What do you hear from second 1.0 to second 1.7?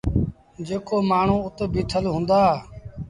مآڻهوٚٚ اُت